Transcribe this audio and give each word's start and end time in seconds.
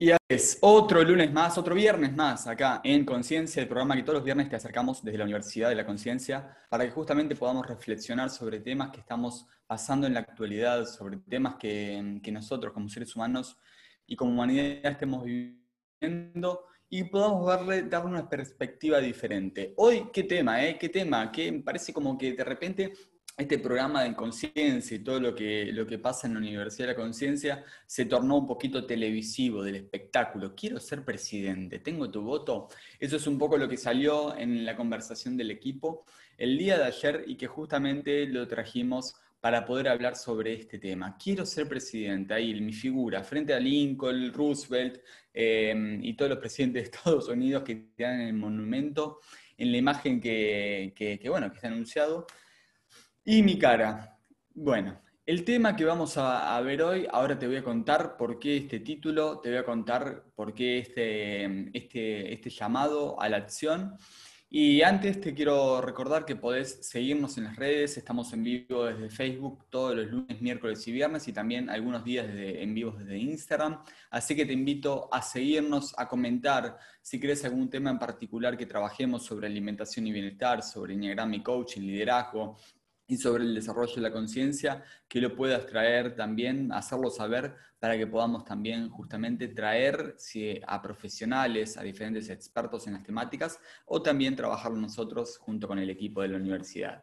Y 0.00 0.12
es 0.28 0.58
otro 0.60 1.02
lunes 1.02 1.32
más, 1.32 1.58
otro 1.58 1.74
viernes 1.74 2.14
más 2.14 2.46
acá 2.46 2.80
en 2.84 3.04
Conciencia, 3.04 3.60
el 3.60 3.66
programa 3.66 3.96
que 3.96 4.04
todos 4.04 4.18
los 4.18 4.24
viernes 4.24 4.48
te 4.48 4.54
acercamos 4.54 5.02
desde 5.02 5.18
la 5.18 5.24
Universidad 5.24 5.70
de 5.70 5.74
la 5.74 5.84
Conciencia 5.84 6.56
para 6.70 6.84
que 6.84 6.92
justamente 6.92 7.34
podamos 7.34 7.66
reflexionar 7.66 8.30
sobre 8.30 8.60
temas 8.60 8.90
que 8.90 9.00
estamos 9.00 9.48
pasando 9.66 10.06
en 10.06 10.14
la 10.14 10.20
actualidad, 10.20 10.86
sobre 10.86 11.16
temas 11.16 11.56
que, 11.56 12.20
nosotros 12.30 12.72
como 12.72 12.88
seres 12.88 13.16
humanos 13.16 13.58
y 14.06 14.14
como 14.14 14.30
humanidad 14.30 14.92
estemos 14.92 15.24
viviendo 15.24 16.64
y 16.88 17.02
podamos 17.02 17.48
darle, 17.48 17.82
darle 17.82 18.10
una 18.10 18.28
perspectiva 18.28 19.00
diferente. 19.00 19.74
Hoy, 19.78 20.10
¿qué 20.12 20.22
tema? 20.22 20.64
Eh? 20.64 20.78
¿Qué 20.78 20.90
tema? 20.90 21.32
Que 21.32 21.52
parece 21.54 21.92
como 21.92 22.16
que 22.16 22.34
de 22.34 22.44
repente 22.44 22.92
este 23.38 23.60
programa 23.60 24.02
de 24.02 24.16
conciencia 24.16 24.96
y 24.96 24.98
todo 24.98 25.20
lo 25.20 25.32
que, 25.32 25.66
lo 25.72 25.86
que 25.86 25.98
pasa 25.98 26.26
en 26.26 26.34
la 26.34 26.40
Universidad 26.40 26.88
de 26.88 26.94
la 26.94 27.00
Conciencia 27.00 27.64
se 27.86 28.04
tornó 28.04 28.36
un 28.38 28.46
poquito 28.48 28.84
televisivo, 28.84 29.62
del 29.62 29.76
espectáculo. 29.76 30.56
Quiero 30.56 30.80
ser 30.80 31.04
presidente, 31.04 31.78
tengo 31.78 32.10
tu 32.10 32.22
voto. 32.22 32.68
Eso 32.98 33.16
es 33.16 33.26
un 33.28 33.38
poco 33.38 33.56
lo 33.56 33.68
que 33.68 33.76
salió 33.76 34.36
en 34.36 34.66
la 34.66 34.74
conversación 34.74 35.36
del 35.36 35.52
equipo 35.52 36.04
el 36.36 36.58
día 36.58 36.78
de 36.78 36.84
ayer 36.84 37.24
y 37.28 37.36
que 37.36 37.46
justamente 37.46 38.26
lo 38.26 38.48
trajimos 38.48 39.14
para 39.40 39.64
poder 39.64 39.86
hablar 39.86 40.16
sobre 40.16 40.54
este 40.54 40.80
tema. 40.80 41.16
Quiero 41.16 41.46
ser 41.46 41.68
presidente, 41.68 42.34
ahí 42.34 42.60
mi 42.60 42.72
figura, 42.72 43.22
frente 43.22 43.54
a 43.54 43.60
Lincoln, 43.60 44.32
Roosevelt 44.32 45.00
eh, 45.32 46.00
y 46.02 46.14
todos 46.14 46.30
los 46.30 46.40
presidentes 46.40 46.82
de 46.82 46.90
Estados 46.90 47.28
Unidos 47.28 47.62
que 47.62 47.72
están 47.72 48.20
en 48.20 48.26
el 48.28 48.34
monumento, 48.34 49.20
en 49.56 49.70
la 49.70 49.78
imagen 49.78 50.20
que, 50.20 50.92
que 50.96 51.28
bueno, 51.28 51.48
que 51.50 51.56
está 51.56 51.68
anunciado. 51.68 52.26
Y 53.24 53.42
mi 53.42 53.58
cara. 53.58 54.18
Bueno, 54.54 55.00
el 55.26 55.44
tema 55.44 55.76
que 55.76 55.84
vamos 55.84 56.16
a, 56.16 56.58
ver 56.62 56.82
hoy, 56.82 57.06
ahora 57.10 57.38
te 57.38 57.46
voy 57.46 57.56
a 57.56 57.62
contar 57.62 58.16
por 58.16 58.38
qué 58.38 58.56
este 58.56 58.80
título, 58.80 59.40
te 59.40 59.50
voy 59.50 59.58
a 59.58 59.64
contar 59.64 60.24
por 60.34 60.54
qué 60.54 60.78
este, 60.78 61.76
este, 61.76 62.32
este 62.32 62.48
llamado 62.48 63.20
a 63.20 63.28
la 63.28 63.36
acción. 63.36 63.98
Y 64.50 64.80
antes 64.80 65.20
te 65.20 65.34
quiero 65.34 65.82
recordar 65.82 66.24
que 66.24 66.34
podés 66.34 66.78
seguirnos 66.80 67.36
en 67.36 67.44
las 67.44 67.56
redes, 67.56 67.98
estamos 67.98 68.32
en 68.32 68.42
vivo 68.42 68.86
desde 68.86 69.10
Facebook 69.10 69.66
todos 69.68 69.94
los 69.94 70.06
lunes, 70.06 70.40
miércoles 70.40 70.88
y 70.88 70.92
viernes 70.92 71.28
y 71.28 71.34
también 71.34 71.68
algunos 71.68 72.02
días 72.02 72.26
en 72.30 72.72
vivo 72.72 72.92
desde 72.92 73.18
Instagram. 73.18 73.82
Así 74.10 74.34
que 74.34 74.46
te 74.46 74.54
invito 74.54 75.10
a 75.12 75.20
seguirnos, 75.20 75.94
a 75.98 76.08
comentar 76.08 76.78
si 77.02 77.20
crees 77.20 77.44
algún 77.44 77.68
tema 77.68 77.90
en 77.90 77.98
particular 77.98 78.56
que 78.56 78.64
trabajemos 78.64 79.26
sobre 79.26 79.46
alimentación 79.46 80.06
y 80.06 80.12
bienestar, 80.12 80.62
sobre 80.62 80.94
Enneagram 80.94 81.34
y 81.34 81.42
coaching, 81.42 81.82
liderazgo, 81.82 82.56
y 83.08 83.16
sobre 83.16 83.42
el 83.42 83.54
desarrollo 83.54 83.94
de 83.94 84.02
la 84.02 84.12
conciencia, 84.12 84.84
que 85.08 85.20
lo 85.20 85.34
puedas 85.34 85.66
traer 85.66 86.14
también, 86.14 86.70
hacerlo 86.70 87.10
saber 87.10 87.56
para 87.80 87.96
que 87.96 88.06
podamos 88.06 88.44
también 88.44 88.90
justamente 88.90 89.48
traer 89.48 90.14
a 90.66 90.82
profesionales, 90.82 91.78
a 91.78 91.82
diferentes 91.82 92.28
expertos 92.28 92.86
en 92.86 92.92
las 92.92 93.02
temáticas 93.02 93.58
o 93.86 94.02
también 94.02 94.36
trabajar 94.36 94.72
nosotros 94.72 95.38
junto 95.38 95.66
con 95.66 95.78
el 95.78 95.88
equipo 95.88 96.20
de 96.20 96.28
la 96.28 96.36
universidad. 96.36 97.02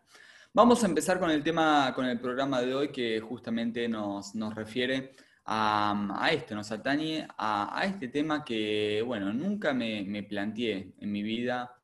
Vamos 0.53 0.84
a 0.84 0.88
empezar 0.88 1.20
con 1.20 1.31
el 1.31 1.44
tema, 1.44 1.92
con 1.95 2.06
el 2.06 2.19
programa 2.19 2.62
de 2.62 2.75
hoy 2.75 2.92
que 2.92 3.19
justamente 3.19 3.90
nos, 3.90 4.36
nos 4.36 4.53
refiere 4.53 5.12
a, 5.45 6.30
esto, 6.31 6.53
nos 6.53 6.72
atañe 6.72 7.28
a, 7.36 7.84
este 7.86 8.09
tema 8.09 8.45
que, 8.45 9.03
bueno, 9.06 9.34
nunca 9.34 9.74
me, 9.74 10.03
me 10.03 10.22
planteé 10.22 10.94
en 11.00 11.12
mi 11.12 11.24
vida 11.24 11.75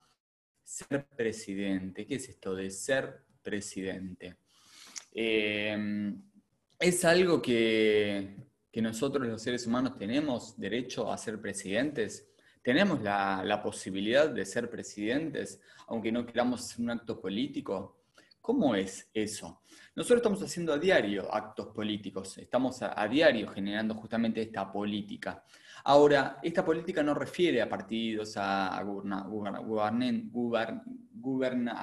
ser 0.63 1.07
presidente. 1.07 2.05
¿Qué 2.05 2.15
es 2.15 2.29
esto 2.29 2.55
de 2.55 2.69
ser 2.69 3.30
presidente. 3.41 4.37
Eh, 5.13 6.13
es 6.81 7.05
algo 7.05 7.41
que, 7.41 8.37
nosotros 8.75 9.27
los 9.27 9.41
seres 9.41 9.67
humanos 9.67 9.97
tenemos 9.97 10.59
derecho 10.59 11.11
a 11.11 11.17
ser 11.17 11.39
presidentes. 11.39 12.27
Tenemos 12.63 13.01
la, 13.01 13.61
posibilidad 13.63 14.29
de 14.29 14.45
ser 14.45 14.69
presidentes, 14.69 15.61
aunque 15.87 16.11
no 16.11 16.25
queramos 16.25 16.77
un 16.79 16.89
acto 16.89 17.21
político. 17.21 18.00
¿Cómo 18.41 18.75
es 18.75 19.09
eso? 19.13 19.61
Nosotros 19.95 20.17
estamos 20.17 20.41
haciendo 20.41 20.73
a 20.73 20.77
diario 20.77 21.33
actos 21.33 21.67
políticos, 21.67 22.37
estamos 22.37 22.81
a 22.81 23.07
diario 23.07 23.49
generando 23.49 23.93
justamente 23.93 24.41
esta 24.41 24.71
política. 24.71 25.43
Ahora, 25.83 26.39
esta 26.43 26.63
política 26.63 27.01
no 27.03 27.13
refiere 27.13 27.61
a 27.61 27.69
partidos, 27.69 28.37
a, 28.37 28.77
a, 28.77 28.81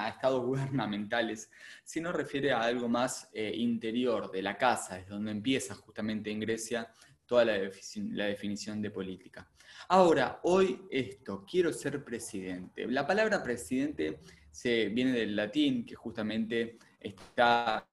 estados 0.08 0.42
gubernamentales, 0.46 1.50
sino 1.84 2.12
refiere 2.12 2.52
a 2.52 2.62
algo 2.62 2.88
más 2.88 3.28
eh, 3.32 3.52
interior 3.54 4.30
de 4.30 4.42
la 4.42 4.56
casa, 4.56 4.98
es 4.98 5.08
donde 5.08 5.30
empieza 5.32 5.74
justamente 5.74 6.30
en 6.30 6.40
Grecia 6.40 6.90
toda 7.26 7.44
la, 7.44 7.54
definición 7.54 8.80
de 8.80 8.90
política. 8.90 9.48
Ahora, 9.90 10.40
hoy 10.42 10.82
esto, 10.90 11.46
quiero 11.50 11.72
ser 11.72 12.04
presidente. 12.04 12.86
La 12.88 13.06
palabra 13.06 13.42
presidente 13.42 14.20
se, 14.50 14.90
viene 14.90 15.12
del 15.12 15.34
latín, 15.34 15.86
que 15.86 15.94
justamente 15.94 16.76
está 17.00 17.88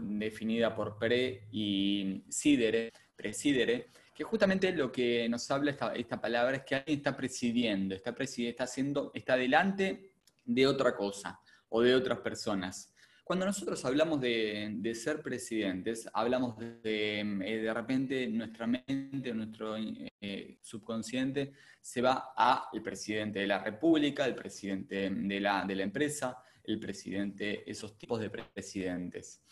definida 0.00 0.74
por 0.74 0.98
pre 0.98 1.46
y 1.52 2.24
sidere, 2.28 2.92
presidere, 3.14 3.86
que 4.12 4.24
justamente 4.24 4.72
lo 4.72 4.90
que 4.90 5.28
nos 5.28 5.48
habla 5.48 5.76
esta, 5.94 6.20
palabra 6.20 6.56
es 6.56 6.64
que 6.64 6.74
alguien 6.74 6.98
está 6.98 7.16
presidiendo, 7.16 7.94
está, 7.94 8.12
presidiendo, 8.12 8.50
está, 8.50 8.64
haciendo, 8.64 9.12
está 9.14 9.36
delante 9.36 10.10
de 10.44 10.66
otra 10.66 10.96
cosa 10.96 11.38
o 11.68 11.82
de 11.82 11.94
otras 11.94 12.18
personas. 12.18 12.92
Cuando 13.26 13.44
nosotros 13.44 13.84
hablamos 13.84 14.20
de, 14.20 14.92
ser 14.94 15.20
presidentes, 15.20 16.08
hablamos 16.12 16.56
de, 16.56 17.18
eh, 17.22 17.56
de 17.56 17.74
repente 17.74 18.28
nuestra 18.28 18.68
mente, 18.68 19.34
nuestro 19.34 19.74
eh, 19.76 20.58
subconsciente 20.62 21.52
se 21.80 22.02
va 22.02 22.34
a 22.36 22.68
el 22.72 22.82
presidente 22.82 23.40
de 23.40 23.48
la 23.48 23.58
república, 23.58 24.24
el 24.26 24.36
presidente 24.36 25.10
de 25.10 25.40
la, 25.40 25.64
de 25.64 25.74
la 25.74 25.82
empresa, 25.82 26.38
el 26.62 26.78
presidente, 26.78 27.68
esos 27.68 27.98
tipos 27.98 28.20
de 28.20 28.30
presidentes. 28.30 29.42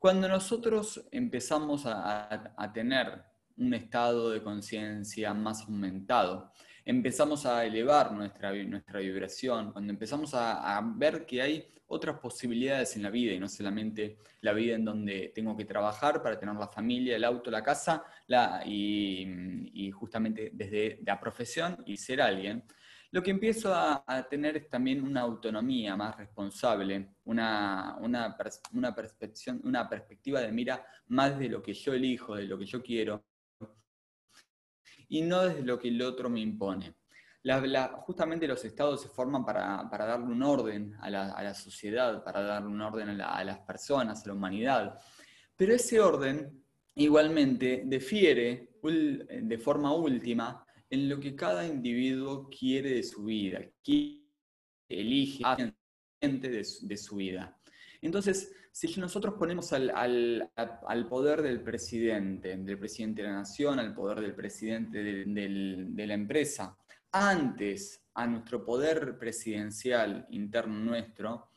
Cuando 0.00 0.26
nosotros 0.26 1.06
empezamos 1.12 1.86
a, 1.86 2.52
a 2.56 2.72
tener 2.72 3.22
un 3.56 3.72
estado 3.72 4.30
de 4.30 4.42
conciencia 4.42 5.32
más 5.32 5.62
aumentado. 5.62 6.52
Empezamos 6.84 7.46
a 7.46 7.64
elevar 7.64 8.10
nuestra, 8.12 8.52
nuestra 8.52 8.98
vibración, 8.98 9.72
cuando 9.72 9.92
empezamos 9.92 10.34
a, 10.34 10.80
ver 10.96 11.24
que 11.24 11.40
hay 11.40 11.68
otras 11.86 12.18
posibilidades 12.18 12.96
en 12.96 13.04
la 13.04 13.10
vida 13.10 13.32
y 13.32 13.38
no 13.38 13.48
solamente 13.48 14.18
la 14.40 14.52
vida 14.52 14.74
en 14.74 14.84
donde 14.84 15.30
tengo 15.32 15.56
que 15.56 15.64
trabajar 15.64 16.20
para 16.22 16.38
tener 16.38 16.56
la 16.56 16.66
familia, 16.66 17.14
el 17.14 17.22
auto, 17.22 17.52
la 17.52 17.62
casa 17.62 18.02
y, 18.66 19.90
justamente 19.92 20.50
desde 20.52 20.98
la 21.06 21.20
profesión 21.20 21.76
y 21.86 21.96
ser 21.96 22.20
alguien, 22.20 22.64
lo 23.12 23.22
que 23.22 23.30
empiezo 23.30 23.72
a, 23.72 24.26
tener 24.28 24.56
es 24.56 24.68
también 24.68 25.02
una 25.02 25.20
autonomía 25.20 25.94
más 25.94 26.16
responsable, 26.16 27.10
una, 27.24 27.96
una, 28.00 28.36
una, 28.72 28.96
una 29.62 29.88
perspectiva 29.88 30.40
de 30.40 30.50
mira 30.50 30.84
más 31.08 31.38
de 31.38 31.48
lo 31.48 31.62
que 31.62 31.74
yo 31.74 31.92
elijo, 31.92 32.34
de 32.34 32.46
lo 32.46 32.58
que 32.58 32.64
yo 32.64 32.82
quiero, 32.82 33.22
y 35.12 35.20
no 35.20 35.42
desde 35.42 35.62
lo 35.62 35.78
que 35.78 35.88
el 35.88 36.00
otro 36.00 36.30
me 36.30 36.40
impone. 36.40 36.94
justamente 38.06 38.48
los 38.48 38.64
estados 38.64 39.02
se 39.02 39.10
forman 39.10 39.44
para, 39.44 39.86
darle 39.90 40.24
un 40.24 40.42
orden 40.42 40.94
a 41.00 41.10
la, 41.10 41.54
sociedad, 41.54 42.24
para 42.24 42.40
darle 42.40 42.68
un 42.68 42.80
orden 42.80 43.20
a, 43.20 43.44
las 43.44 43.58
personas, 43.58 44.24
a 44.24 44.28
la 44.28 44.34
humanidad. 44.34 44.98
Pero 45.54 45.74
ese 45.74 46.00
orden 46.00 46.64
igualmente 46.94 47.82
difiere 47.84 48.70
de 48.82 49.58
forma 49.58 49.94
última 49.94 50.64
en 50.88 51.10
lo 51.10 51.20
que 51.20 51.36
cada 51.36 51.66
individuo 51.66 52.48
quiere 52.48 52.94
de 52.94 53.02
su 53.02 53.24
vida, 53.24 53.60
quiere, 53.84 54.22
elige 54.88 55.44
de, 56.22 56.66
de 56.80 56.96
su 56.96 57.16
vida. 57.16 57.60
Entonces, 58.00 58.50
si 58.72 58.98
nosotros 58.98 59.34
ponemos 59.38 59.70
al, 59.74 60.50
poder 61.08 61.42
del 61.42 61.60
presidente, 61.60 62.56
del 62.56 62.78
presidente 62.78 63.20
de 63.20 63.28
la 63.28 63.34
nación, 63.34 63.78
al 63.78 63.94
poder 63.94 64.20
del 64.22 64.34
presidente 64.34 65.02
de, 65.02 66.06
la 66.06 66.14
empresa, 66.14 66.78
antes 67.12 68.02
a 68.14 68.26
nuestro 68.26 68.64
poder 68.64 69.18
presidencial 69.18 70.26
interno 70.30 70.74
nuestro, 70.74 71.50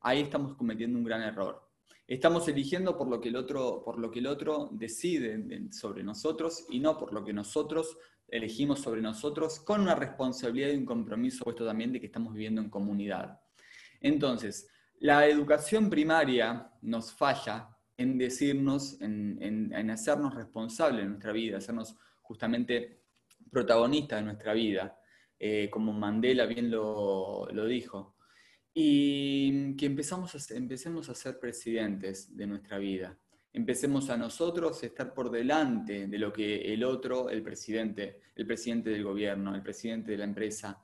ahí 0.00 0.22
estamos 0.22 0.56
cometiendo 0.56 0.98
un 0.98 1.04
gran 1.04 1.20
error. 1.20 1.68
Estamos 2.08 2.48
eligiendo 2.48 2.96
por 2.96 3.06
lo 3.08 3.20
que 3.20 3.28
el 3.28 3.36
otro, 3.36 3.82
por 3.84 3.98
lo 3.98 4.10
que 4.10 4.20
el 4.20 4.26
otro 4.26 4.70
decide 4.72 5.70
sobre 5.72 6.02
nosotros 6.02 6.64
y 6.70 6.80
no 6.80 6.96
por 6.96 7.12
lo 7.12 7.22
que 7.22 7.34
nosotros 7.34 7.98
elegimos 8.28 8.80
sobre 8.80 9.02
nosotros, 9.02 9.60
con 9.60 9.82
una 9.82 9.94
responsabilidad 9.94 10.70
y 10.70 10.78
un 10.78 10.86
compromiso 10.86 11.44
puesto 11.44 11.66
también 11.66 11.92
de 11.92 12.00
que 12.00 12.06
estamos 12.06 12.32
viviendo 12.32 12.62
en 12.62 12.70
comunidad. 12.70 13.38
Entonces, 14.00 14.68
la 15.02 15.26
educación 15.26 15.90
primaria 15.90 16.70
nos 16.82 17.12
falla 17.12 17.68
en 17.96 18.16
decirnos, 18.18 19.00
en, 19.00 19.90
hacernos 19.90 20.32
responsables 20.32 21.02
de 21.02 21.08
nuestra 21.08 21.32
vida, 21.32 21.58
hacernos 21.58 21.96
justamente 22.20 23.02
protagonistas 23.50 24.20
de 24.20 24.24
nuestra 24.24 24.52
vida, 24.52 24.96
eh, 25.40 25.68
como 25.70 25.92
Mandela 25.92 26.46
bien 26.46 26.70
lo, 26.70 27.48
dijo, 27.66 28.14
y 28.72 29.74
que 29.76 29.86
empezamos 29.86 30.36
a, 30.36 30.54
empecemos 30.54 31.08
a 31.08 31.16
ser 31.16 31.40
presidentes 31.40 32.36
de 32.36 32.46
nuestra 32.46 32.78
vida, 32.78 33.18
Empecemos 33.54 34.08
a 34.08 34.16
nosotros 34.16 34.82
a 34.82 34.86
estar 34.86 35.12
por 35.12 35.30
delante 35.30 36.06
de 36.06 36.18
lo 36.18 36.32
que 36.32 36.72
el 36.72 36.82
otro, 36.82 37.28
el 37.28 37.42
presidente, 37.42 38.20
el 38.34 38.46
presidente 38.46 38.88
del 38.88 39.04
gobierno, 39.04 39.54
el 39.54 39.62
presidente 39.62 40.12
de 40.12 40.16
la 40.16 40.24
empresa, 40.24 40.82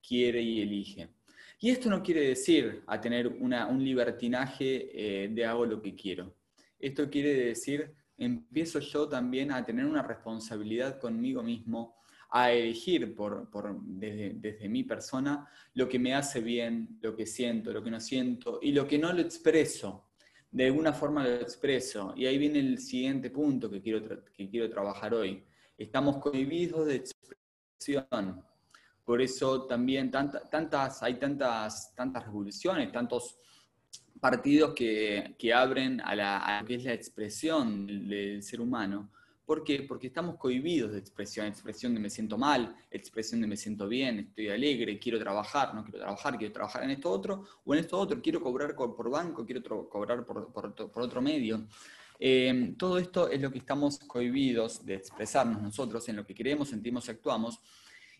quiere 0.00 0.40
y 0.40 0.62
elige. 0.62 1.10
Y 1.58 1.70
esto 1.70 1.88
no 1.88 2.02
quiere 2.02 2.28
decir 2.28 2.82
a 2.86 3.00
tener 3.00 3.28
un 3.28 3.84
libertinaje 3.84 5.24
eh, 5.24 5.28
de 5.28 5.44
hago 5.44 5.64
lo 5.64 5.80
que 5.80 5.94
quiero. 5.94 6.34
Esto 6.78 7.08
quiere 7.08 7.34
decir, 7.34 7.94
empiezo 8.18 8.78
yo 8.80 9.08
también 9.08 9.50
a 9.50 9.64
tener 9.64 9.86
una 9.86 10.02
responsabilidad 10.02 11.00
conmigo 11.00 11.42
mismo, 11.42 11.96
a 12.30 12.52
elegir 12.52 13.14
por, 13.14 13.48
desde, 13.82 14.34
desde, 14.34 14.68
mi 14.68 14.82
persona 14.82 15.48
lo 15.74 15.88
que 15.88 15.98
me 15.98 16.14
hace 16.14 16.40
bien, 16.40 16.98
lo 17.00 17.14
que 17.14 17.24
siento, 17.24 17.72
lo 17.72 17.82
que 17.82 17.90
no 17.90 18.00
siento 18.00 18.58
y 18.60 18.72
lo 18.72 18.86
que 18.86 18.98
no 18.98 19.12
lo 19.12 19.22
expreso 19.22 20.06
de 20.56 20.64
alguna 20.64 20.94
forma 20.94 21.22
lo 21.22 21.34
expreso. 21.34 22.14
Y 22.16 22.24
ahí 22.24 22.38
viene 22.38 22.60
el 22.60 22.78
siguiente 22.78 23.28
punto 23.28 23.70
que 23.70 23.82
quiero, 23.82 24.22
que 24.32 24.48
quiero 24.48 24.70
trabajar 24.70 25.12
hoy. 25.12 25.44
Estamos 25.76 26.16
cohibidos 26.16 26.86
de 26.86 26.96
expresión. 26.96 28.42
Por 29.06 29.22
eso 29.22 29.66
también 29.66 30.10
tantas, 30.10 31.00
hay 31.00 31.14
tantas, 31.14 31.94
tantas 31.94 32.24
revoluciones, 32.24 32.90
tantos 32.90 33.38
partidos 34.18 34.74
que, 34.74 35.52
abren 35.54 36.00
a, 36.00 36.16
la, 36.16 36.58
lo 36.60 36.66
que 36.66 36.74
es 36.74 36.84
la 36.84 36.92
expresión 36.92 37.86
del 37.86 38.42
ser 38.42 38.60
humano. 38.60 39.12
¿Por 39.44 39.62
qué? 39.62 39.84
Porque 39.84 40.08
estamos 40.08 40.38
cohibidos 40.38 40.90
de 40.90 40.98
expresión, 40.98 41.46
expresión 41.46 41.94
de 41.94 42.00
me 42.00 42.10
siento 42.10 42.36
mal, 42.36 42.74
expresión 42.90 43.40
de 43.40 43.46
me 43.46 43.56
siento 43.56 43.86
bien, 43.86 44.18
estoy 44.18 44.48
alegre, 44.48 44.98
quiero 44.98 45.20
trabajar, 45.20 45.72
no 45.72 45.84
quiero 45.84 46.00
trabajar, 46.00 46.36
quiero 46.36 46.52
trabajar 46.52 46.82
en 46.82 46.90
esto 46.90 47.08
otro, 47.08 47.44
o 47.64 47.74
en 47.74 47.78
esto 47.78 47.96
otro, 47.96 48.20
quiero 48.20 48.40
cobrar 48.40 48.74
por 48.74 49.08
banco, 49.08 49.46
quiero 49.46 49.88
cobrar 49.88 50.26
por, 50.26 50.90
otro 50.96 51.22
medio. 51.22 51.68
Eh, 52.18 52.74
todo 52.76 52.98
esto 52.98 53.30
es 53.30 53.40
lo 53.40 53.52
que 53.52 53.58
estamos 53.58 54.00
cohibidos 54.00 54.84
de 54.84 54.94
expresarnos 54.94 55.62
nosotros, 55.62 56.08
en 56.08 56.16
lo 56.16 56.26
que 56.26 56.34
queremos, 56.34 56.70
sentimos 56.70 57.06
y 57.06 57.12
actuamos, 57.12 57.60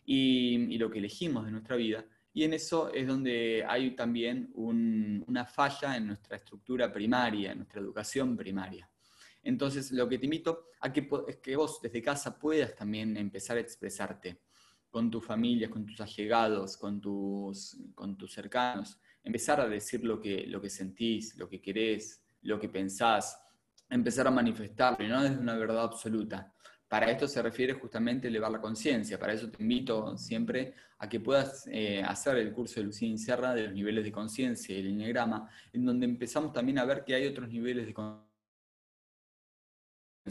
y, 0.07 0.79
lo 0.79 0.91
que 0.91 0.99
elegimos 0.99 1.45
de 1.45 1.51
nuestra 1.51 1.77
vida. 1.77 2.05
Y 2.33 2.45
en 2.45 2.55
eso 2.55 2.93
es 2.93 3.07
donde 3.07 3.65
hay 3.67 3.97
también 3.97 4.51
una 4.55 5.45
falla 5.45 5.97
en 5.97 6.07
nuestra 6.07 6.37
estructura 6.37 6.93
primaria, 6.93 7.53
en 7.53 7.59
nuestra 7.59 7.81
educación 7.81 8.37
primaria. 8.37 8.89
Entonces, 9.43 9.93
lo 9.93 10.09
que 10.09 10.19
te 10.19 10.27
invito 10.27 10.71
a 10.81 10.93
que, 10.93 11.09
es 11.29 11.37
que 11.37 11.57
vos 11.57 11.81
desde 11.81 12.03
casa 12.03 12.39
puedas 12.39 12.75
también 12.75 13.17
empezar 13.17 13.57
a 13.57 13.61
expresarte 13.61 14.41
con 14.91 15.11
tu 15.11 15.21
familia, 15.21 15.71
con 15.71 15.87
tus 15.87 16.01
allegados, 16.01 16.77
con 16.77 17.01
tus, 17.01 17.77
con 17.95 18.17
tus 18.17 18.33
cercanos, 18.33 18.99
empezar 19.23 19.61
a 19.61 19.69
decir 19.69 20.05
lo 20.05 20.21
que, 20.21 20.47
lo 20.47 20.61
que 20.61 20.71
sentís, 20.71 21.37
lo 21.37 21.49
que 21.49 21.61
querés, 21.61 22.23
lo 22.43 22.59
que 22.59 22.69
pensás, 22.69 23.41
empezar 23.89 24.27
a 24.27 24.31
manifestarlo 24.31 25.05
y 25.05 25.09
no 25.09 25.23
desde 25.23 25.39
una 25.39 25.57
verdad 25.57 25.85
absoluta. 25.85 26.53
Para 26.89 27.11
esto 27.11 27.27
se 27.27 27.43
refiere 27.43 27.75
justamente 27.75 28.29
elevar 28.29 28.53
la 28.53 28.61
conciencia. 28.61 29.19
Para 29.19 29.33
eso 29.33 29.51
te 29.51 29.63
invito 29.63 30.17
siempre 30.17 30.75
a 30.99 31.09
que 31.09 31.21
puedas 31.21 31.67
eh, 31.67 32.03
hacer 32.03 32.37
el 32.39 32.53
curso 32.53 32.81
de 32.81 32.87
Lucía 32.87 33.09
Incerra 33.09 33.55
de 33.55 33.65
los 33.65 33.73
niveles 33.73 34.05
de 34.05 34.13
conciencia 34.13 34.75
y 34.75 34.81
el 34.81 34.89
enneagrama, 34.89 35.51
en 35.73 35.85
donde 35.85 36.07
empezamos 36.07 36.53
también 36.53 36.79
a 36.79 36.85
ver 36.85 37.05
que 37.05 37.15
hay 37.15 37.27
otros 37.27 37.49
niveles 37.49 37.87
de 37.87 37.95
conciencia 37.95 38.27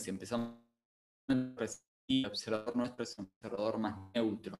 empezamos 0.07 0.55
el 1.27 2.25
observador 2.25 2.75
nuestro 2.75 3.03
es 3.03 3.17
un 3.17 3.25
observador 3.25 3.77
más 3.79 3.95
neutro. 4.13 4.59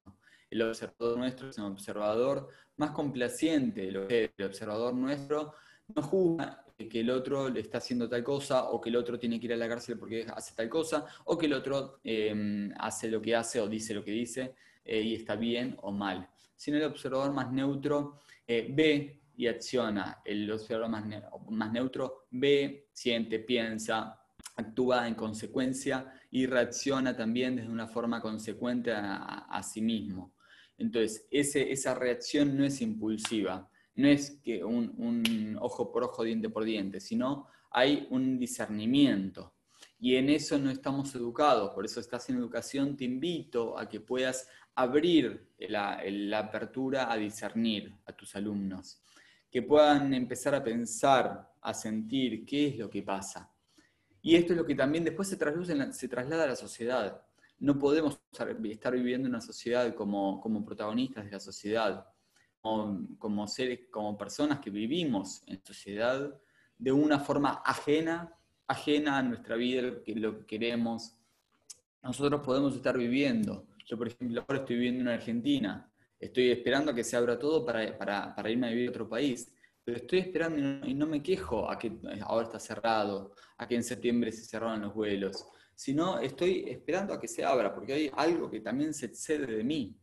El 0.50 0.62
observador 0.62 1.18
nuestro 1.18 1.50
es 1.50 1.58
un 1.58 1.64
observador 1.64 2.48
más 2.76 2.90
complaciente. 2.92 3.88
El 3.88 4.44
observador 4.44 4.94
nuestro 4.94 5.54
no 5.94 6.02
juzga 6.02 6.64
que 6.76 7.00
el 7.00 7.10
otro 7.10 7.48
le 7.48 7.60
está 7.60 7.78
haciendo 7.78 8.08
tal 8.08 8.22
cosa, 8.22 8.70
o 8.70 8.80
que 8.80 8.90
el 8.90 8.96
otro 8.96 9.18
tiene 9.18 9.40
que 9.40 9.46
ir 9.46 9.52
a 9.54 9.56
la 9.56 9.68
cárcel 9.68 9.98
porque 9.98 10.26
hace 10.34 10.54
tal 10.54 10.68
cosa, 10.68 11.06
o 11.24 11.38
que 11.38 11.46
el 11.46 11.54
otro 11.54 12.00
em, 12.04 12.72
hace 12.78 13.08
lo 13.08 13.20
que 13.22 13.34
hace 13.34 13.60
o 13.60 13.68
dice 13.68 13.94
lo 13.94 14.04
que 14.04 14.10
dice 14.10 14.54
eh, 14.84 15.00
y 15.00 15.14
está 15.14 15.36
bien 15.36 15.76
o 15.82 15.90
mal. 15.90 16.28
Sino 16.54 16.76
el 16.76 16.84
observador 16.84 17.32
más 17.32 17.50
neutro 17.50 18.20
eh, 18.46 18.68
ve 18.70 19.20
y 19.36 19.46
acciona. 19.46 20.20
El 20.24 20.50
observador 20.50 20.90
más, 20.90 21.04
más 21.50 21.72
neutro 21.72 22.26
ve, 22.30 22.88
siente, 22.92 23.38
piensa, 23.38 24.20
actúa 24.56 25.06
en 25.06 25.14
consecuencia 25.14 26.12
y 26.30 26.46
reacciona 26.46 27.16
también 27.16 27.56
desde 27.56 27.70
una 27.70 27.86
forma 27.86 28.20
consecuente 28.20 28.92
a, 28.92 29.62
sí 29.62 29.80
mismo. 29.80 30.34
Entonces, 30.78 31.26
esa 31.30 31.94
reacción 31.94 32.56
no 32.56 32.64
es 32.64 32.80
impulsiva, 32.80 33.68
no 33.96 34.08
es 34.08 34.40
que 34.42 34.64
un, 34.64 35.58
ojo 35.60 35.90
por 35.90 36.04
ojo, 36.04 36.22
diente 36.22 36.48
por 36.48 36.64
diente, 36.64 37.00
sino 37.00 37.48
hay 37.70 38.06
un 38.10 38.38
discernimiento. 38.38 39.54
Y 39.98 40.16
en 40.16 40.28
eso 40.30 40.58
no 40.58 40.70
estamos 40.70 41.14
educados, 41.14 41.70
por 41.70 41.84
eso 41.84 42.00
estás 42.00 42.28
en 42.28 42.36
educación, 42.36 42.96
te 42.96 43.04
invito 43.04 43.78
a 43.78 43.88
que 43.88 44.00
puedas 44.00 44.48
abrir 44.74 45.48
la, 45.58 46.02
la 46.06 46.38
apertura 46.38 47.10
a 47.10 47.16
discernir 47.16 47.94
a 48.04 48.12
tus 48.12 48.36
alumnos, 48.36 49.02
que 49.50 49.62
puedan 49.62 50.12
empezar 50.12 50.54
a 50.54 50.62
pensar, 50.62 51.50
a 51.60 51.74
sentir 51.74 52.44
qué 52.44 52.68
es 52.68 52.78
lo 52.78 52.90
que 52.90 53.02
pasa 53.02 53.50
y 54.26 54.34
esto 54.34 54.54
es 54.54 54.56
lo 54.58 54.66
que 54.66 54.74
también 54.74 55.04
después 55.04 55.28
se, 55.28 55.36
se 55.92 56.08
traslada 56.08 56.42
a 56.42 56.48
la 56.48 56.56
sociedad. 56.56 57.22
No 57.60 57.78
podemos 57.78 58.20
estar 58.32 58.92
viviendo 58.92 59.28
en 59.28 59.34
una 59.36 59.40
sociedad 59.40 59.94
como, 59.94 60.40
como 60.40 60.64
protagonistas 60.64 61.26
de 61.26 61.30
la 61.30 61.38
sociedad, 61.38 62.04
como, 63.18 63.46
seres, 63.46 63.80
como 63.90 64.16
personas 64.16 64.60
que 64.60 64.70
vivimos 64.70 65.42
en 65.46 65.60
sociedad 65.64 66.34
de 66.78 66.92
una 66.92 67.18
forma 67.18 67.62
ajena, 67.64 68.34
ajena 68.66 69.18
a 69.18 69.22
nuestra 69.22 69.56
vida, 69.56 69.82
lo 69.82 70.02
que, 70.02 70.14
lo 70.14 70.38
que 70.38 70.46
queremos. 70.46 71.16
Nosotros 72.02 72.40
podemos 72.42 72.74
estar 72.74 72.96
viviendo. 72.96 73.66
Yo, 73.86 73.96
por 73.96 74.08
ejemplo, 74.08 74.42
ahora 74.42 74.60
estoy 74.60 74.76
viviendo 74.76 75.02
en 75.02 75.08
Argentina. 75.08 75.90
Estoy 76.18 76.50
esperando 76.50 76.92
a 76.92 76.94
que 76.94 77.04
se 77.04 77.16
abra 77.16 77.38
todo 77.38 77.64
para, 77.64 77.96
para, 77.96 78.34
para 78.34 78.50
irme 78.50 78.68
a 78.68 78.70
vivir 78.70 78.88
a 78.88 78.90
otro 78.90 79.08
país 79.08 79.52
pero 79.86 79.98
estoy 79.98 80.18
esperando 80.18 80.84
y 80.84 80.94
no, 80.94 81.06
me 81.06 81.22
quejo 81.22 81.70
a 81.70 81.78
que 81.78 81.92
ahora 82.22 82.46
está 82.46 82.58
cerrado, 82.58 83.36
a 83.56 83.68
que 83.68 83.76
en 83.76 83.84
septiembre 83.84 84.32
se 84.32 84.44
cerraron 84.44 84.80
los 84.80 84.92
vuelos, 84.92 85.46
sino 85.76 86.18
estoy 86.18 86.64
esperando 86.68 87.14
a 87.14 87.20
que 87.20 87.28
se 87.28 87.44
abra, 87.44 87.72
porque 87.72 87.92
hay 87.92 88.10
algo 88.16 88.50
que 88.50 88.58
también 88.58 88.92
se 88.92 89.06
excede 89.06 89.46
de 89.46 89.62
mí, 89.62 89.96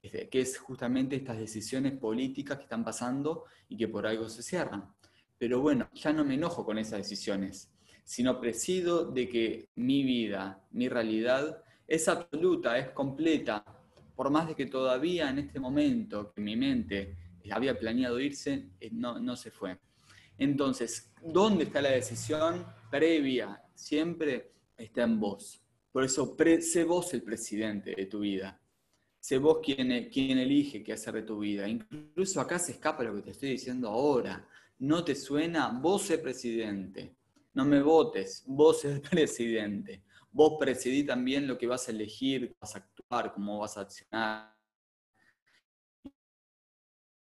que 0.00 0.40
es 0.40 0.58
justamente 0.58 1.16
estas 1.16 1.38
decisiones 1.38 1.92
políticas 1.92 2.56
que 2.56 2.64
están 2.64 2.84
pasando 2.84 3.44
y 3.68 3.76
que 3.76 3.88
por 3.88 4.06
algo 4.06 4.28
se 4.28 4.42
cierran. 4.42 4.94
Pero 5.38 5.60
bueno, 5.60 5.88
ya 5.94 6.12
no 6.12 6.24
me 6.24 6.34
enojo 6.34 6.64
con 6.64 6.78
esas 6.78 6.98
decisiones, 6.98 7.70
sino 8.04 8.40
presido 8.40 9.04
de 9.04 9.28
que 9.28 9.68
mi 9.76 10.02
vida, 10.02 10.62
mi 10.70 10.88
realidad, 10.88 11.62
es 11.86 12.08
absoluta, 12.08 12.78
es 12.78 12.90
completa, 12.90 13.64
por 14.14 14.30
más 14.30 14.48
de 14.48 14.54
que 14.54 14.66
todavía 14.66 15.30
en 15.30 15.38
este 15.38 15.58
momento, 15.58 16.32
que 16.32 16.40
mi 16.40 16.56
mente 16.56 17.16
había 17.50 17.78
planeado 17.78 18.20
irse, 18.20 18.68
eh, 18.80 18.90
no, 18.92 19.18
no 19.18 19.36
se 19.36 19.50
fue. 19.50 19.78
Entonces, 20.38 21.12
¿dónde 21.22 21.64
está 21.64 21.82
la 21.82 21.90
decisión 21.90 22.66
previa? 22.90 23.62
Siempre 23.74 24.52
está 24.76 25.02
en 25.02 25.18
vos. 25.18 25.62
Por 25.92 26.04
eso, 26.04 26.36
sé 26.60 26.84
vos 26.84 27.12
el 27.14 27.22
presidente 27.22 27.94
de 27.94 28.06
tu 28.06 28.20
vida. 28.20 28.60
Sé 29.20 29.38
vos 29.38 29.58
quien, 29.62 30.08
quien 30.10 30.38
elige 30.38 30.82
qué 30.82 30.94
hacer 30.94 31.14
de 31.14 31.22
tu 31.22 31.38
vida. 31.38 31.68
Incluso 31.68 32.40
acá 32.40 32.58
se 32.58 32.72
escapa 32.72 33.04
lo 33.04 33.14
que 33.14 33.22
te 33.22 33.30
estoy 33.30 33.50
diciendo 33.50 33.88
ahora. 33.88 34.48
¿No 34.78 35.04
te 35.04 35.14
suena? 35.14 35.68
Vos 35.68 36.02
sé 36.02 36.18
presidente. 36.18 37.16
No 37.52 37.64
me 37.64 37.82
votes, 37.82 38.44
vos 38.46 38.84
el 38.84 39.00
presidente. 39.10 40.02
Vos 40.32 40.54
presidí 40.58 41.04
también 41.04 41.46
lo 41.46 41.58
que 41.58 41.66
vas 41.66 41.88
a 41.88 41.90
elegir, 41.90 42.56
vas 42.60 42.76
a 42.76 42.78
actuar, 42.78 43.32
cómo 43.32 43.58
vas 43.58 43.76
a 43.76 43.82
accionar 43.82 44.54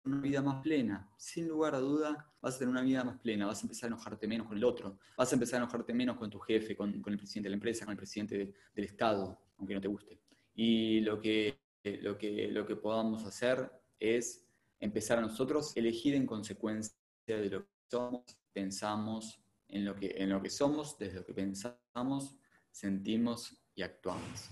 una 0.05 0.19
vida 0.21 0.41
más 0.41 0.61
plena. 0.61 1.09
Sin 1.17 1.47
lugar 1.47 1.75
a 1.75 1.79
duda, 1.79 2.31
vas 2.41 2.55
a 2.55 2.59
tener 2.59 2.71
una 2.71 2.81
vida 2.81 3.03
más 3.03 3.19
plena, 3.19 3.45
vas 3.45 3.59
a 3.59 3.63
empezar 3.63 3.85
a 3.85 3.93
enojarte 3.93 4.27
menos 4.27 4.47
con 4.47 4.57
el 4.57 4.63
otro, 4.63 4.99
vas 5.17 5.31
a 5.31 5.35
empezar 5.35 5.55
a 5.55 5.63
enojarte 5.63 5.93
menos 5.93 6.17
con 6.17 6.29
tu 6.29 6.39
jefe, 6.39 6.75
con, 6.75 6.93
el 6.93 7.17
presidente 7.17 7.47
de 7.47 7.49
la 7.49 7.55
empresa, 7.55 7.85
con 7.85 7.93
el 7.93 7.97
presidente 7.97 8.53
del 8.75 8.85
Estado, 8.85 9.39
aunque 9.57 9.73
no 9.73 9.81
te 9.81 9.87
guste. 9.87 10.19
Y 10.55 11.01
lo 11.01 11.19
que, 11.19 11.62
lo, 12.01 12.17
que, 12.17 12.47
lo 12.49 12.65
que 12.65 12.75
podamos 12.75 13.25
hacer 13.25 13.71
es 13.99 14.45
empezar 14.79 15.17
a 15.17 15.21
nosotros 15.21 15.75
elegir 15.75 16.15
en 16.15 16.25
consecuencia 16.25 16.95
de 17.25 17.49
lo 17.49 17.63
que 17.63 17.71
somos, 17.89 18.23
pensamos, 18.51 19.41
en 19.67 19.85
lo 19.85 19.95
que, 19.95 20.13
en 20.17 20.29
lo 20.29 20.41
que 20.41 20.49
somos, 20.49 20.97
desde 20.97 21.19
lo 21.19 21.25
que 21.25 21.33
pensamos, 21.33 22.35
sentimos 22.71 23.63
y 23.75 23.81
actuamos. 23.81 24.49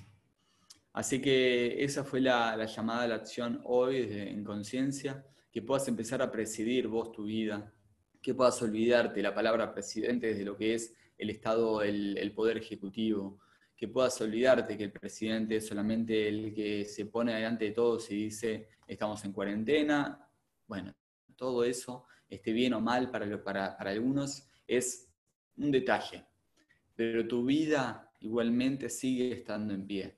Así 0.94 1.22
que 1.22 1.84
esa 1.84 2.04
fue 2.04 2.22
la, 2.22 2.56
la 2.58 2.66
llamada 2.66 3.04
a 3.04 3.08
la 3.08 3.16
acción 3.16 3.62
hoy 3.64 4.06
desde, 4.06 4.30
en 4.30 4.44
conciencia 4.44 5.26
que 5.52 5.62
puedas 5.62 5.88
empezar 5.88 6.22
a 6.22 6.32
presidir 6.32 6.88
vos 6.88 7.12
tu 7.12 7.24
vida, 7.24 7.74
que 8.22 8.34
puedas 8.34 8.62
olvidarte 8.62 9.22
la 9.22 9.34
palabra 9.34 9.74
presidente 9.74 10.28
desde 10.28 10.46
lo 10.46 10.56
que 10.56 10.76
es 10.76 10.94
el 11.18 11.30
Estado, 11.30 11.82
el, 11.82 12.32
Poder 12.34 12.58
Ejecutivo, 12.58 13.40
que 13.82 13.88
puedas 13.88 14.22
olvidarte 14.22 14.78
que 14.78 14.84
el 14.84 14.92
presidente 14.92 15.56
es 15.56 15.66
solamente 15.66 16.28
el 16.28 16.54
que 16.54 16.86
se 16.86 17.08
pone 17.08 17.34
delante 17.34 17.66
de 17.66 17.72
todos 17.72 18.12
y 18.12 18.26
dice 18.26 18.68
estamos 18.86 19.26
en 19.26 19.34
cuarentena. 19.34 20.24
Bueno, 20.68 20.94
todo 21.36 21.64
eso, 21.64 22.06
esté 22.30 22.54
bien 22.54 22.76
o 22.76 22.80
mal 22.80 23.10
para, 23.10 23.44
para, 23.44 23.76
para 23.76 23.90
algunos, 23.90 24.48
es 24.68 25.10
un 25.58 25.72
detalle. 25.72 26.24
pero 26.96 27.28
tu 27.28 27.44
vida 27.44 28.08
igualmente 28.20 28.88
sigue 28.88 29.32
estando 29.32 29.74
en 29.74 29.88
pie. 29.88 30.16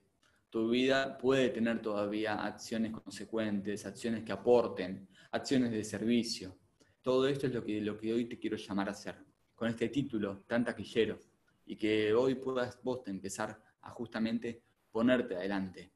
Tu 0.49 0.69
vida 0.69 1.17
puede 1.17 1.47
tener 1.47 1.81
todavía 1.81 2.43
acciones 2.43 2.91
consecuentes, 2.91 3.85
acciones 3.85 4.25
que 4.25 4.33
aporten, 4.33 5.07
acciones 5.31 5.71
de 5.71 5.85
servicio. 5.85 6.57
Todo 7.01 7.29
esto 7.29 7.47
es 7.47 7.53
lo 7.53 7.63
que, 7.63 7.79
lo 7.79 7.97
que 7.97 8.11
hoy 8.11 8.25
te 8.25 8.37
quiero 8.37 8.57
llamar 8.57 8.89
a 8.89 8.91
hacer, 8.91 9.15
con 9.55 9.69
este 9.69 9.87
título 9.87 10.43
tan 10.45 10.65
taquillero, 10.65 11.17
y 11.65 11.75
que 11.75 12.13
hoy 12.13 12.35
puedas 12.35 12.81
vos 12.83 13.01
empezar 13.07 13.61
a 13.81 13.89
justamente 13.91 14.63
ponerte 14.91 15.35
adelante. 15.35 15.91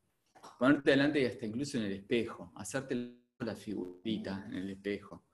Ponerte 0.60 0.92
adelante 0.92 1.22
y 1.22 1.26
hasta 1.26 1.46
incluso 1.46 1.78
en 1.78 1.86
el 1.86 1.94
espejo, 1.94 2.52
hacerte 2.56 3.18
la 3.40 3.56
figurita 3.56 4.46
en 4.48 4.56
el 4.56 4.70
espejo 4.72 5.26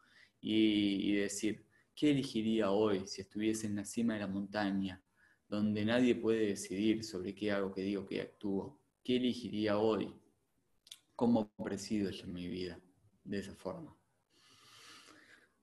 y, 0.41 1.13
decir, 1.15 1.65
¿qué 1.95 2.11
elegiría 2.11 2.71
hoy 2.71 3.07
si 3.07 3.21
estuviese 3.21 3.67
en 3.67 3.77
la 3.77 3.85
cima 3.85 4.15
de 4.15 4.21
la 4.21 4.27
montaña, 4.27 5.01
donde 5.47 5.85
nadie 5.85 6.15
puede 6.15 6.47
decidir 6.47 7.03
sobre 7.03 7.33
qué 7.33 7.51
hago, 7.51 7.71
qué 7.71 7.81
digo, 7.81 8.05
qué 8.05 8.21
actúo? 8.21 8.79
¿Qué 9.03 9.15
elegiría 9.17 9.77
hoy? 9.77 10.13
¿Cómo 11.15 11.53
presido 11.63 12.09
yo 12.09 12.27
mi 12.27 12.47
vida 12.47 12.79
de 13.23 13.39
esa 13.39 13.55
forma? 13.55 13.95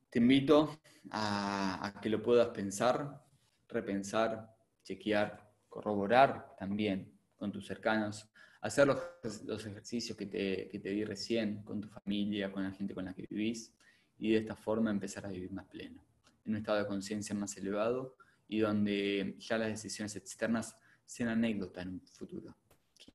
Te 0.09 0.19
invito 0.19 0.81
a, 1.11 1.99
que 2.03 2.09
lo 2.09 2.23
puedas 2.23 2.49
pensar, 2.49 3.23
repensar, 3.69 4.57
chequear, 4.91 5.49
corroborar 5.69 6.57
también 6.59 7.13
con 7.37 7.53
tus 7.53 7.67
cercanos, 7.67 8.29
hacer 8.61 8.87
los, 8.87 9.67
ejercicios 9.67 10.17
que 10.17 10.27
te, 10.27 10.69
que 10.69 10.79
te 10.79 10.91
di 10.91 11.05
recién 11.05 11.63
con 11.63 11.81
tu 11.81 11.89
familia, 11.89 12.51
con 12.51 12.65
la 12.65 12.73
gente 12.73 12.95
con 12.95 13.05
la 13.05 13.15
que 13.15 13.27
vivís, 13.31 13.73
y 14.19 14.33
de 14.33 14.39
esta 14.39 14.57
forma 14.57 14.91
empezar 14.91 15.25
a 15.25 15.31
vivir 15.31 15.53
más 15.53 15.67
pleno, 15.67 16.05
en 16.45 16.53
un 16.53 16.57
estado 16.59 16.79
de 16.79 16.87
conciencia 16.87 17.35
más 17.35 17.57
elevado 17.57 18.17
y 18.49 18.59
donde 18.59 19.37
ya 19.39 19.57
las 19.57 19.69
decisiones 19.69 20.17
externas 20.17 20.77
sean 21.07 21.31
anécdota 21.31 21.83
en 21.83 21.89
un 21.89 22.01
futuro, 22.01 22.57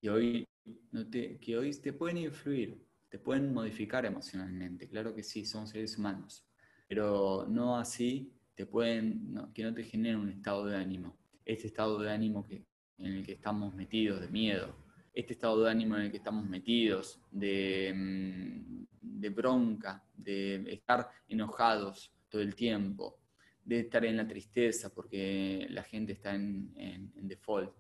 que 0.02 0.10
hoy, 0.10 0.48
no 0.92 1.08
te, 1.08 1.38
que 1.40 1.58
hoy 1.58 1.72
te 1.72 1.94
pueden 1.94 2.18
influir, 2.18 2.82
te 3.10 3.20
pueden 3.20 3.54
modificar 3.54 4.06
emocionalmente, 4.06 4.88
claro 4.88 5.14
que 5.14 5.24
sí, 5.24 5.46
somos 5.46 5.70
seres 5.70 5.98
humanos, 5.98 6.44
pero 6.88 7.46
no 7.48 7.78
así 7.78 8.34
te 8.56 8.66
pueden, 8.66 9.36
que 9.54 9.64
no 9.64 9.74
te 9.74 9.84
generen 9.84 10.20
un 10.20 10.30
estado 10.30 10.66
de 10.66 10.78
ánimo, 10.78 11.16
este 11.46 11.68
estado 11.68 12.00
de 12.00 12.12
ánimo 12.12 12.46
en 12.50 12.66
el 13.06 13.26
que 13.26 13.34
estamos 13.34 13.74
metidos 13.76 14.22
de 14.22 14.28
miedo, 14.28 14.76
este 15.14 15.34
estado 15.34 15.64
de 15.64 15.72
ánimo 15.72 15.96
en 15.96 16.04
el 16.04 16.12
que 16.12 16.18
estamos 16.18 16.46
metidos, 16.46 17.22
de, 17.32 17.94
mm, 17.96 18.86
bronca, 19.34 20.04
de 20.16 20.72
estar 20.72 21.10
enojados 21.28 22.14
todo 22.30 22.42
el 22.42 22.54
tiempo, 22.54 23.18
de 23.64 23.80
estar 23.80 24.06
en 24.06 24.18
la 24.18 24.28
tristeza 24.28 24.94
porque 24.94 25.66
la 25.72 25.84
gente 25.84 26.14
está 26.14 26.36
en, 26.36 27.12
default, 27.16 27.74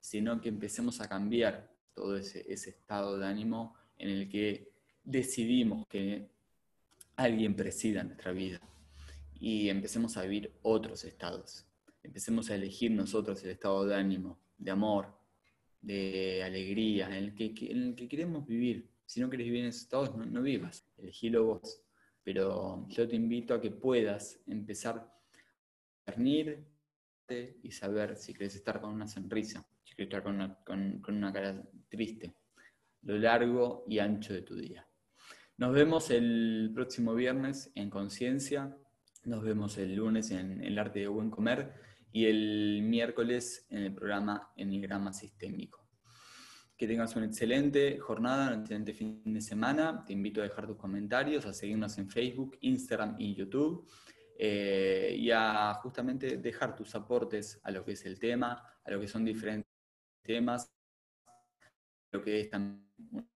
sino 0.00 0.40
que 0.40 0.48
empecemos 0.48 1.00
a 1.00 1.08
cambiar 1.08 1.70
todo 1.94 2.16
ese, 2.16 2.44
ese, 2.52 2.70
estado 2.70 3.18
de 3.18 3.26
ánimo 3.26 3.76
en 3.98 4.10
el 4.10 4.28
que 4.28 4.72
decidimos 5.04 5.86
que 5.86 6.28
alguien 7.14 7.54
presida 7.54 8.02
nuestra 8.02 8.32
vida 8.32 8.60
y 9.38 9.68
empecemos 9.68 10.16
a 10.16 10.22
vivir 10.22 10.52
otros 10.62 11.04
estados. 11.04 11.69
Empecemos 12.02 12.50
a 12.50 12.54
elegir 12.54 12.90
nosotros 12.90 13.42
el 13.44 13.50
estado 13.50 13.86
de 13.86 13.94
ánimo, 13.94 14.40
de 14.56 14.70
amor, 14.70 15.18
de 15.80 16.42
alegría, 16.42 17.06
en 17.06 17.12
el 17.12 17.34
que, 17.34 17.54
en 17.70 17.82
el 17.82 17.94
que 17.94 18.08
queremos 18.08 18.46
vivir. 18.46 18.90
Si 19.06 19.20
no 19.20 19.28
querés 19.28 19.46
vivir 19.46 19.62
en 19.62 19.68
esos 19.68 19.82
estados, 19.82 20.16
no, 20.16 20.42
vivas, 20.42 20.86
elegilo 20.98 21.44
vos. 21.44 21.82
Pero 22.22 22.86
yo 22.88 23.08
te 23.08 23.16
invito 23.16 23.54
a 23.54 23.60
que 23.60 23.70
puedas 23.70 24.40
empezar 24.46 24.98
a 24.98 26.12
discernir 26.12 26.64
y 27.62 27.70
saber 27.70 28.16
si 28.16 28.34
querés 28.34 28.56
estar 28.56 28.80
con 28.80 28.92
una 28.92 29.06
sonrisa, 29.06 29.66
si 29.84 29.94
querés 29.94 30.08
estar 30.08 30.22
con 30.22 30.34
una, 30.34 30.56
con 30.64 31.02
una 31.06 31.32
cara 31.32 31.62
triste, 31.88 32.34
lo 33.02 33.18
largo 33.18 33.84
y 33.88 33.98
ancho 33.98 34.34
de 34.34 34.42
tu 34.42 34.56
día. 34.56 34.86
Nos 35.56 35.74
vemos 35.74 36.10
el 36.10 36.70
próximo 36.74 37.14
viernes 37.14 37.70
en 37.74 37.90
Conciencia, 37.90 38.76
nos 39.24 39.42
vemos 39.42 39.76
el 39.78 39.94
lunes 39.94 40.30
en 40.30 40.62
El 40.62 40.78
Arte 40.78 41.00
de 41.00 41.08
Buen 41.08 41.30
Comer 41.30 41.72
y 42.12 42.26
el 42.26 42.82
miércoles 42.82 43.66
en 43.70 43.82
el 43.82 43.94
programa 43.94 44.52
Enigrama 44.56 45.12
Sistémico. 45.12 45.86
Que 46.76 46.86
tengas 46.86 47.14
una 47.16 47.26
excelente 47.26 47.98
jornada, 47.98 48.54
un 48.54 48.60
excelente 48.60 48.94
fin 48.94 49.22
de 49.24 49.40
semana. 49.42 50.02
Te 50.06 50.14
invito 50.14 50.40
a 50.40 50.44
dejar 50.44 50.66
tus 50.66 50.76
comentarios, 50.76 51.44
a 51.44 51.52
seguirnos 51.52 51.98
en 51.98 52.08
Facebook, 52.08 52.56
Instagram 52.62 53.16
y 53.18 53.34
YouTube. 53.34 53.86
Eh, 54.42 55.16
y 55.18 55.30
a 55.30 55.74
justamente 55.74 56.38
dejar 56.38 56.74
tus 56.74 56.94
aportes 56.94 57.60
a 57.62 57.70
lo 57.70 57.84
que 57.84 57.92
es 57.92 58.06
el 58.06 58.18
tema, 58.18 58.64
a 58.82 58.90
lo 58.90 58.98
que 58.98 59.06
son 59.06 59.22
diferentes 59.22 59.70
temas, 60.22 60.72
lo 62.10 62.22
que 62.22 62.40
es 62.40 62.48
también 62.48 62.88
un 63.12 63.30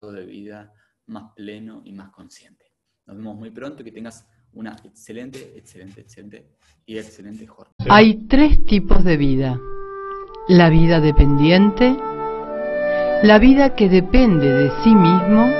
modo 0.00 0.12
de 0.12 0.24
vida 0.24 0.72
más 1.06 1.34
pleno 1.34 1.82
y 1.84 1.92
más 1.92 2.10
consciente. 2.10 2.72
Nos 3.04 3.18
vemos 3.18 3.36
muy 3.36 3.50
pronto, 3.50 3.84
que 3.84 3.92
tengas 3.92 4.26
una 4.54 4.76
excelente, 4.84 5.52
excelente, 5.56 6.00
excelente 6.00 6.46
y 6.86 6.98
excelente. 6.98 7.46
Hay 7.88 8.26
tres 8.28 8.64
tipos 8.64 9.04
de 9.04 9.16
vida. 9.16 9.60
La 10.48 10.68
vida 10.68 11.00
dependiente, 11.00 11.96
la 13.22 13.38
vida 13.38 13.74
que 13.74 13.88
depende 13.88 14.48
de 14.48 14.70
sí 14.82 14.94
mismo 14.94 15.50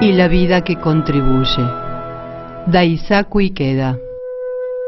y 0.00 0.12
la 0.12 0.28
vida 0.28 0.64
que 0.64 0.76
contribuye. 0.76 1.62
Daisaku 2.66 3.40
Ikeda 3.40 3.98